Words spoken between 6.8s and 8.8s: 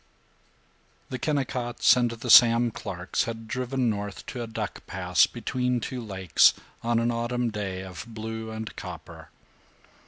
on an autumn day of blue and